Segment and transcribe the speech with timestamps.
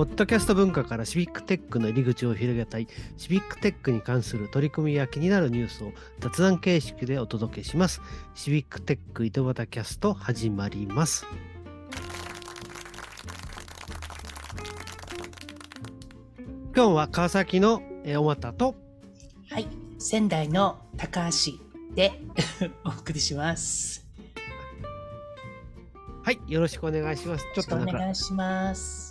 [0.00, 8.00] ポッドキャスト文化からシビックテックの入り口を広げたい、シビックテックに関する取り組みや気になるニュースを雑談形式でお届けします。
[8.34, 11.26] シビックテック井戸端キャスト始まります。
[16.74, 18.74] 今日は川崎のえー小俣と
[19.50, 21.52] はい、仙台の高橋
[21.94, 22.12] で
[22.86, 24.06] お送りします。
[26.24, 27.44] はい、よろしくお願いします。
[27.54, 29.09] ちょっとお願いします。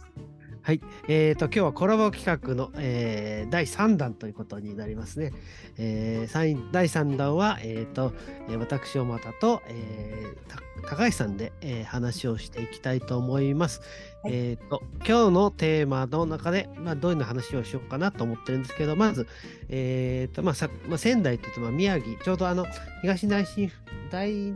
[0.62, 5.32] はい、えー、と今日はコラボ企画の、えー第3弾ということになりますね。
[5.78, 8.14] えー第3弾は、えーと
[8.50, 13.82] えー私、小俣と、えーた高橋さんで、えー話をしていきたいと思います。
[14.24, 19.28] はいえー、と今日のテーマの中で、まあ、どういうの話をしようかなと思ってるんですけど、まず、
[19.70, 22.68] えーとまあさまあ、仙台というと、まあ、宮城、ちょうどあの
[23.02, 23.72] 東大震
[24.12, 24.54] 大、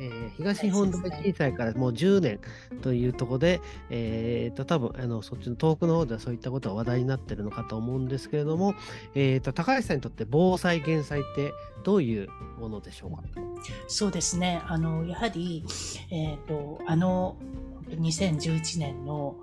[0.00, 2.40] えー東日本大震災からもう10年
[2.82, 8.74] というところで、えー、と多分あのそっちの遠くの方ではそういったことが話題になってるのかと思うんですけれども、
[9.14, 11.52] えー、と高橋さんにとって防災・減災って
[11.84, 13.22] どういうものでしょうか？
[13.88, 14.60] そうですね。
[14.66, 15.64] あのやはり
[16.10, 17.36] えっ、とあの
[17.88, 19.36] 2011年の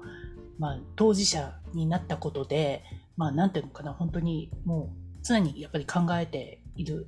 [0.59, 2.83] まあ当事者になったことで、
[3.17, 7.07] まあなんていうのかな本当にもう常にやっぱり考えている。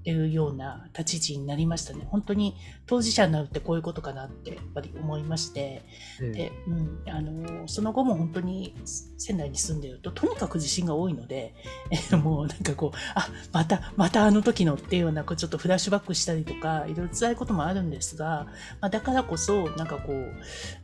[0.00, 2.06] っていうような立ち位置になりましたね。
[2.10, 2.56] 本当に
[2.86, 5.82] 当事者になるってこういうことかなってやっぱり思いまして、
[6.20, 11.54] で、うん、あのその後も本当に仙台に住んでるととにかく地震が多いので、
[11.90, 18.46] えーもうなんかこうあまたまたあの時のっていうようなこうちょっとフラッシュバックしたりとかいろいろ辛いこともあるんですが、
[18.80, 20.32] まあ、だからこそなんかこう、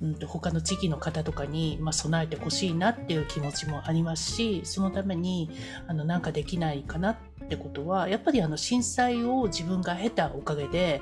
[0.03, 5.51] うん、と他の地域の方とかに、まあ、備えてほしいなっていう気持ちもありますしそのために
[5.87, 11.01] あのなんかできないかなってことはやっぱりあの震災を自分が経たおかげで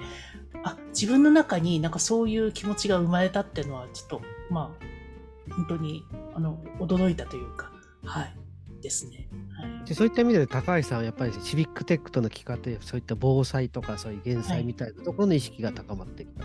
[0.62, 6.02] あ自分の中になんかそういう気持ちが生まれたっていうのはちょっとまあ本当に
[6.34, 7.70] あの驚いたというか
[8.04, 8.36] はい
[8.82, 9.28] ですね。
[9.56, 16.44] はいでそういった意味で高橋さんはやっぱりシビックテックとの企画でそういった防災とかそういう減災みたいなところの意識が高まってきた。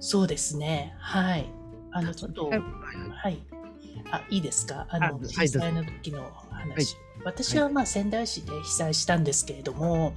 [0.00, 0.94] そうですね。
[1.00, 1.46] はい。
[1.90, 3.38] あの、ちょっと、はいはい。
[4.12, 4.86] あ、いいですか？
[4.90, 6.96] あの、震災の時の話。
[7.24, 10.14] 私は、まあ、仙台市で被災したんですけれども、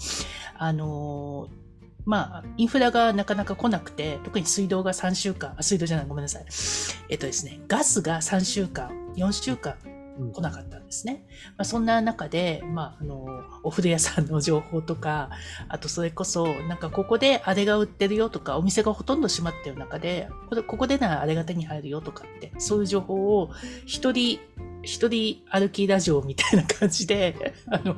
[0.57, 1.61] あのー
[2.05, 6.45] まあ、インフラがなかなか来なくて、特に水道が3週間、あ水道じゃない、ごめんなさい。
[7.09, 11.25] えっとですね、ガスが3週間、4週間うん来なかったんですね。
[11.57, 13.27] まあ、そんな中で、まあ、あの、
[13.63, 15.29] お風呂屋さんの情報とか、
[15.67, 23.51] あとそれこそ、なんかここであれが売ってるよとか、お店がほとんど閉まってる中で、これここでならあれが手に入るよとかって、そういう情報を
[23.85, 24.39] 一人、
[24.83, 27.95] 一人歩きラジオみたいな感じで、 あの、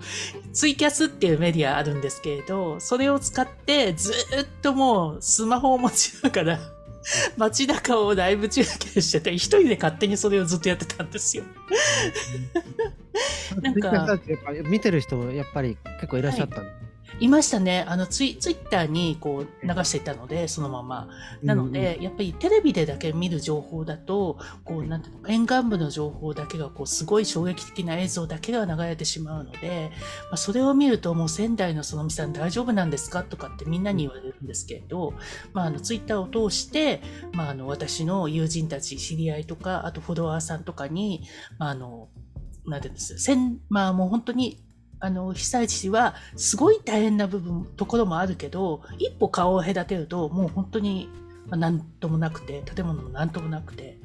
[0.51, 4.15] ツイキャスっていうメディアあるんですけれど、それを使ってずっ
[4.61, 6.59] ともうスマホを持ちながら、
[7.37, 11.43] 街中をライブ中継してて、一人で勝手にそれをずっとやってたんですよ。
[13.61, 14.19] なんか。
[14.65, 16.73] 見てる人もやっぱり結構いらっしゃったんでい
[17.27, 17.85] ましたね。
[17.87, 21.09] あのツイ、ツイッターにこう流していたので、そのまま。
[21.41, 29.91] なので、やっぱりテレビでだけ見る情報だと、こう、なんていうの、沿岸部の情報だけが、こう、すごい衝撃的な映像だけが流れてしまうので、
[30.29, 35.13] まあ、それを見ると、もう仙台のそのみさん大丈夫なんですかとかってみんなに言われるんですけれど、
[35.53, 37.01] まあ、あの、ツイッターを通して、
[37.33, 41.23] まあ、あの、私の友人たち、知り合いとか、あとフォロワーさんとかに、
[41.57, 42.09] まあ、あの、
[42.65, 44.63] なんていうんですせん、まあ、もう本当に、
[45.03, 51.09] あの、被災地はすごい大変な部分、ところもあるけど、一歩顔を隔てると、もう本当に、
[51.47, 53.97] まあ、なんともなくて、建物もなんともなくて、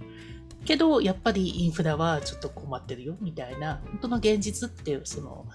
[0.64, 5.46] けど、やっぱりインフラはちょっと困ってるよ、みたいな、本当の現実っていう、その、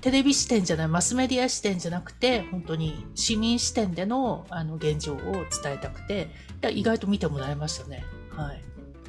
[0.00, 6.28] テレビ視点じゃない、マスメディア視点じゃなくて、本当に市民視点での、あの、現状を伝えたくて、
[6.72, 8.04] 意外と見てもらいましたね。
[8.30, 8.64] はい。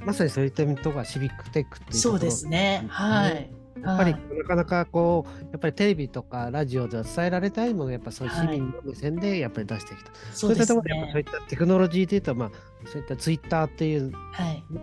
[0.05, 2.85] まさにそういった意味とかシビックテックっていうそうですね。
[2.89, 3.58] はい。
[3.83, 4.21] やっぱりはい。
[4.37, 10.11] なかなかこうやっぱりテレビとかラジオでは伝えられたいものをやっぱそういう市民の目線でやっぱり出してきた。
[10.33, 11.29] そうですいったところでやっぱそういね。
[11.29, 12.51] ったテクノロジーでいうとまあ
[12.85, 14.17] そういったツイッターっていうの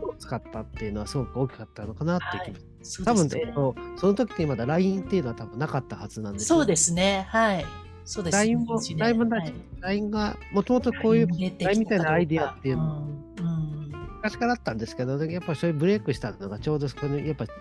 [0.09, 3.53] を使ったっていうのはすごく大きかったのかなっていう気がそう多分ね。
[3.55, 6.59] そその時にまだ LINE っていうのは多分なかったはずなんですよ。
[6.59, 7.27] そうですね。
[7.31, 7.67] はい。
[8.05, 8.39] そうですね。
[8.45, 9.29] LINE も一年
[9.81, 12.99] LINE がもともとこういう LINE みたいなアイディアっていうかの。
[13.11, 13.16] うん
[14.27, 17.53] 昔からあったんですけどやっぱりそういうブレイクしたのがちょうどそこにやっぱこ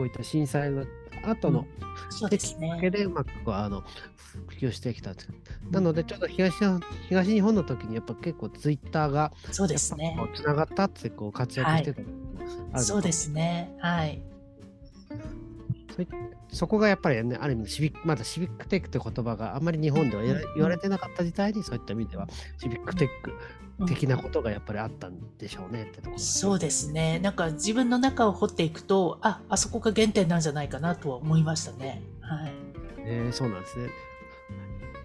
[0.00, 0.86] ういった震災の
[1.22, 1.66] 後の
[2.10, 2.54] そうでき。
[2.54, 3.82] っかけでうまくこうあの
[4.48, 5.24] 普及してきたと
[5.70, 10.16] なのでちょっと東日本東日本の時にやっぱ結構ツイッターがそうですね。
[10.34, 13.74] つながったってこう活躍してたのがあるのかそうですね。
[13.78, 14.22] はい。
[15.94, 16.08] そうい
[16.54, 22.26] そこがやっぱりね、ある意味シビック、まだシビックテックって言葉があんまり日本では言われてなかった時代に、そういった意味では
[22.58, 23.32] シビックテック
[23.86, 27.18] 的なことがやっぱりあったんでしょうねってところ、そうですね。
[27.18, 32.02] なんか自分の中を掘っていくと、あ、あそこが原点なんじゃないかなとは思いましたね。
[32.20, 32.52] はい。
[33.06, 33.88] えーそうなんですね。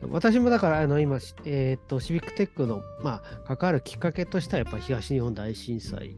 [0.09, 6.15] 私もだからあの今、えーっとシビックテックの、まあ、関わるきっかけとしてはやっぱ東日本大震災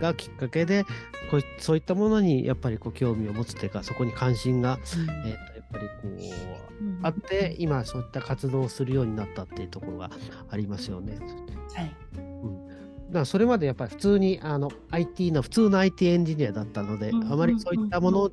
[0.00, 0.84] がきっかけで
[1.30, 7.00] こういそういったものにやっぱりこう興味を持つというかそこに関心が、えーっとやっぱりこううん。
[7.02, 10.10] あって今そういった活動をするようになったっていうところが
[10.50, 11.18] ありますよね。
[11.74, 11.94] はい。
[13.08, 18.32] だからそれまでやっぱり普通にあの IT の普通の IT エンジニアだったので、うんあまりそういったものっ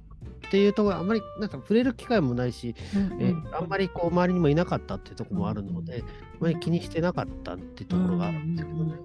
[0.50, 8.84] ていうところあまりなんか触れる機会もないし、うんえーあんまりこう周りにもいなかったっていうところもあるので、あまり気にしてなかったっていうところがあるんですけどね。
[8.84, 8.90] うん。
[8.92, 8.96] や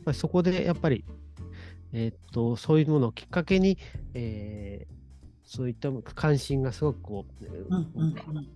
[0.00, 1.04] っぱりそこでやっぱり、
[1.92, 3.78] えーっとそういうものをきっかけに、
[4.14, 5.00] えー
[5.50, 8.46] そういった関心がすごくこう、うんうんうん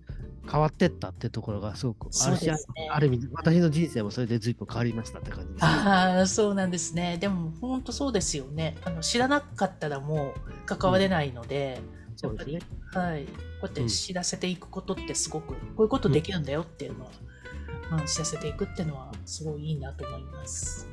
[0.49, 2.55] 変わってったっていうところがすごくあるし、ね
[2.91, 5.67] ある意味私の人生もそれで随分変わりましたって感じです、ね。
[5.67, 7.17] ああ、そうなんですね。
[7.17, 8.77] でも本当そうですよね。
[8.83, 11.81] あの知らなかったらもう関われないので、
[12.21, 12.61] やっぱり、ね。
[12.93, 13.25] はい。
[13.25, 13.31] こ
[13.63, 17.11] うやって知らせていくことってすごく、こういうことできるんだよっていうのは、
[17.93, 20.87] うん知らせていくっていうのはすごいいいなと思います。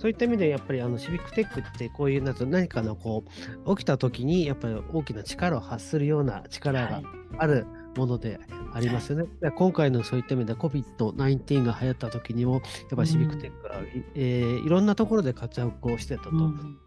[0.00, 3.24] そういった意味でやっぱりあのシビックテックってこういうなんか何かのこ
[3.66, 7.04] う起きた時にやっぱり大きな力を発するような力がはい。
[7.38, 7.66] ある
[7.96, 8.40] もので
[8.72, 9.24] ありますよね。
[9.40, 12.62] で今回のそういった意味で COVID-19 が流行った時にもやっ
[12.96, 16.78] ぱりシビックテックが、いえーいろんなところで活躍をしてたとうん。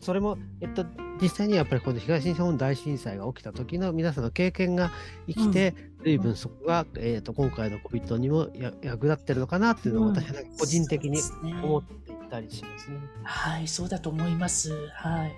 [0.00, 0.86] それも、えっと、
[1.20, 4.90] 実際にやっぱりこの東日本大震災が起きた時の皆さんの経験が
[5.26, 11.20] 生きて、随分そこが、えー、と今回の COVID にもや役立ってるのかなっていうのを私は個人的に
[11.62, 12.96] 思っていたりしますね。
[13.22, 14.74] はい、そうだと思います。
[14.94, 15.32] はい。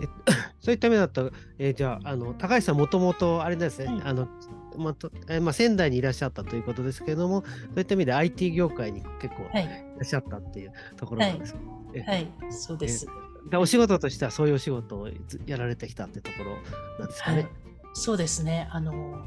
[0.00, 4.28] えっと そういった意味だと、えーじゃあ、あの高橋さん、もともとあれですね、はいあの
[4.76, 9.66] まあとえーまあ、仙台にいらっしゃったということですけれども、そういった意味で IT 業界に結構いはい。
[9.66, 11.54] らっしゃったっていうところなんです
[11.92, 12.28] けど、はい。
[12.50, 13.06] そうです。
[13.50, 16.56] でお仕事としてはそういうお仕事をずやられてきたってところ
[16.98, 17.48] なんですかはいね。。
[17.94, 18.68] そうですね。
[18.72, 19.24] あの、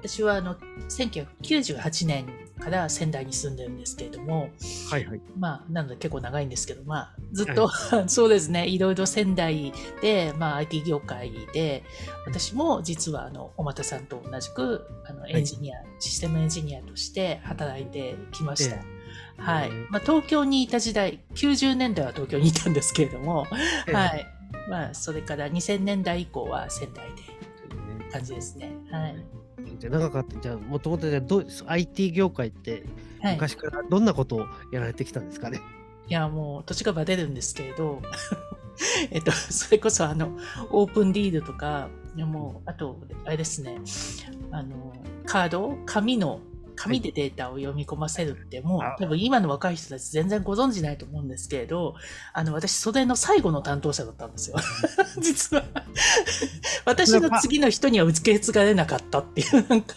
[0.00, 0.56] 私はあの、
[0.88, 2.26] 1998年
[2.60, 4.50] から仙台に住んでるんですけれども、
[4.90, 5.20] はいはい。
[5.36, 7.70] まあ、なので結構長いんですけど、まあ、ずっと、
[8.06, 9.72] そうですね、いろいろ仙台
[10.02, 11.82] で、まあ、IT 業界で、
[12.26, 18.76] 私も実は、あの、小俣さんと同じく、あの、エンジニア、システムエンジニアとして働いてきました。
[18.76, 18.80] え
[19.38, 19.86] はいええ。
[19.90, 23.46] まあ、東京にいた時代、90年代は東京にいたんですけれども、
[23.86, 24.26] ええはい。
[24.68, 27.22] まあ、それから2000年代以降は仙台で、
[28.10, 28.72] 感じですね。
[28.90, 29.39] はい。
[29.80, 32.84] じゃあ長かった、じゃあ、もともとじゃあどう IT 業界って
[33.22, 33.34] はい。
[33.34, 35.60] 昔からどんなことをやられてきたんですかね？
[36.08, 38.02] いや、もう、土地がば出るんですけれど、
[39.10, 40.36] えっと、それこそ、あの、
[40.70, 43.78] オープンリードとか、もう、あと、あれですね、
[44.50, 44.92] あの、
[45.26, 46.40] カード、紙の、
[46.80, 51.94] 紙でデータを読み込ませるって、もうあ、多分今の若い人たち全然ご存知ないと思うんですけれど、
[52.32, 54.56] あの、私、それの最後の担当者だったんですよ。
[55.20, 55.64] 実は。
[56.86, 59.94] 私の次の人には受け継がれなかったっていう、なんか、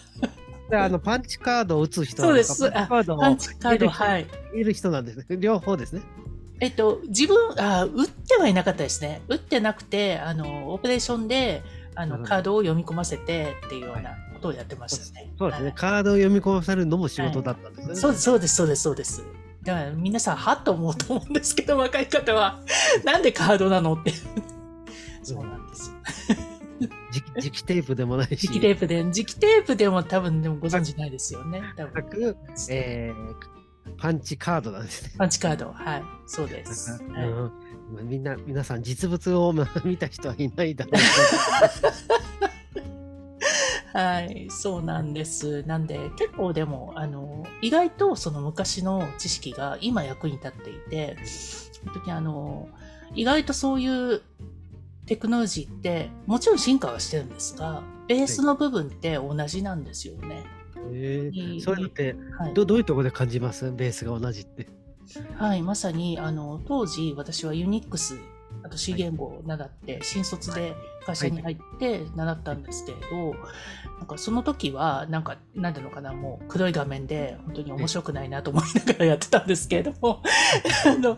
[0.68, 4.26] であのパンチカードを打つ人そうですパンチカードをパンチカード、はい。
[4.54, 5.24] いる人なんですね。
[5.38, 6.02] 両方ですね。
[6.60, 9.22] えっと、自分、あ、打ってはいなかったですね。
[9.28, 11.62] 打ってなくて、あの、オペレーションで、
[11.94, 15.32] あの、カードを読み込ませてっていうようなことをやってましたね。
[15.38, 15.66] そうですね。
[15.68, 17.94] はいカードを読み込ませるのも仕事だったんですね。
[17.96, 19.24] そうです、そうです、そうです、そうです。
[19.62, 22.60] だから皆さん、はっと思うと思うんですけど、若い方は、
[23.04, 24.12] なんでカードなのって。
[25.22, 25.96] そうなんですよ。
[27.12, 28.46] 磁磁気テープでもないし。
[28.48, 31.62] 磁気テープで、磁気テープでも多分でもご存知ないですよね。
[31.76, 32.36] 多分。
[32.70, 33.54] えー
[33.98, 35.12] パンチカードなんですね。
[35.18, 37.02] パンチカード、はい、そうです。
[37.12, 40.94] はいうんみんな、皆さん実物をま あ見た人はいないだろう
[43.94, 45.62] はい、そうなんです。
[45.62, 51.16] なんで、結構でも、あの、意外とその昔の知識が今役に立っていて、
[51.86, 52.68] 本当にあの、
[53.14, 54.20] 意外とそういう
[55.06, 60.44] テクノロジーって、もちろん進化はしてるんですが、ベースの部分って同じなんですよね。
[60.92, 62.54] えーそういうのってはい。
[62.54, 63.70] どどういうところで感じます？
[63.70, 64.66] ベースが同じって。
[65.36, 68.18] はい、まさに、あの、当時私はユニックス、
[68.62, 73.34] あと C 言語を習って、新卒で会社に入って習ったんですけれど、
[73.98, 80.22] なんかその時は、なんか、なんていうのかな、もう黒い画面で本当に面白くないなと思いながらやってたんですけれども、
[80.86, 81.16] あの、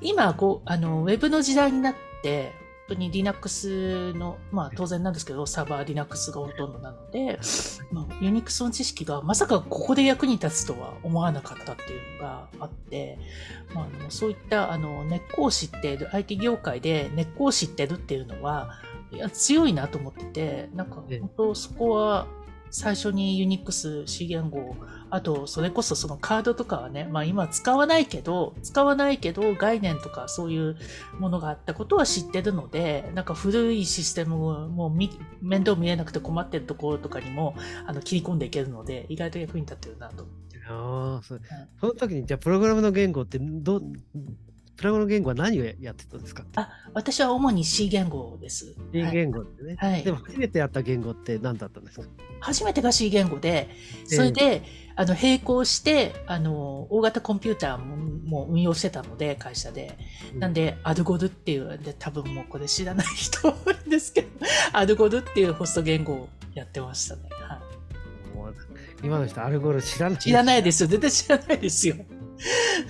[0.00, 2.52] 今、こう、あの、ウェブの時代になって、
[2.88, 7.38] 当に Linux の、まあ当然なんですけど、サーバー Linux がほとんどなので、
[7.92, 13.18] まあ、Unix の知識がまさかここで役に立つとは思わなかったっていうのがあって、
[13.74, 18.80] まあ、あのそういったあの根っこを知っている、IT 業界で根っこを知ってるっていうのは、
[19.10, 22.26] いや強いなと思ってて、なんかええ本当そこは
[22.70, 24.76] 最初に Unix、C 言語、
[25.10, 30.76] あとそれこそそのカードとかはね、まあ今使わないけど、使わないけど概念とかそういう
[31.18, 35.10] ものがあったことは知ってるので、なんか古いシステムをもう見
[35.40, 37.54] 面倒見えなくて困ってるところとかにも
[37.86, 40.26] あの切り込んでいけるので、意外と役に立ってるなと。
[40.70, 41.42] ああ、そうん
[41.80, 43.80] その時に、じゃあ、プログラムの言語ってど、
[44.78, 46.44] プログラムの言語は何をやってたんですか？
[46.54, 48.76] あ、私は主に C 言語です。
[48.92, 49.76] C はい言語ってね。
[49.76, 52.06] はいでも、初めてやった言語って何だったんですか？
[52.40, 53.68] 初めてが C 言語で、
[54.06, 54.62] それで、
[54.94, 59.98] あの、並行して、あの、大型コンピューターも運用してたので、会社で。
[60.34, 64.28] なんで、アルゴルっていう、で、多分もうこれ知らない人多いんですけど、
[64.72, 67.22] アルゴルっていうホスト言語をやってましたね。
[67.30, 67.67] はい、
[69.02, 70.18] 今の人、アルゴル知らない。
[70.18, 70.88] 知らないですよ。
[70.88, 71.96] 全然知らないですよ。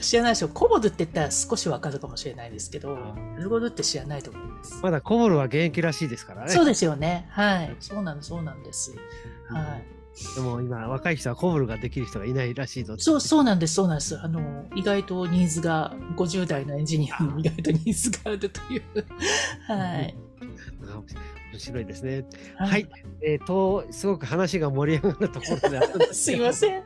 [0.00, 0.48] 知らないでしょ。
[0.48, 4.80] コボルって言ったら少しわかるかもしれないですけど、アルゴルって知らないと思います。
[4.82, 6.50] まだコボルは現役らしいですからね。
[6.50, 7.26] そうですよね。
[7.30, 7.76] はい。
[7.80, 8.94] そうなんです、そうなんです。
[9.48, 9.98] はい。
[10.34, 13.02] でも今、若い人はコボルができる人がいないらしいので。
[13.02, 14.18] そう、そうなんです、そうなんです。
[14.18, 18.82] あの、意外とニーズが、50代のエンジニアにも意外とニーズがあるという。
[19.66, 20.16] はい。
[21.48, 22.24] あ面白いですね。
[22.56, 22.88] はい。
[23.22, 26.74] えっ、と、すごく話が盛り上がるところであったんです いません。
[26.74, 26.84] はい。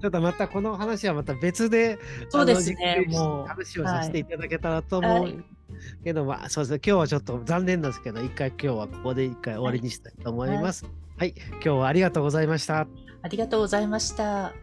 [0.00, 5.22] ちょっとまたこの話はまた別で、そうですねもう話をさせていただけたらと思う。
[5.22, 5.56] はい
[6.04, 10.86] けど、まあ、そうですね、今日はちょっと残念なんですけど、一回今日はここで一回終わりにしたいと思います。
[11.16, 12.86] はい、今日はありがとうございました。
[13.22, 14.54] ありがとうございました。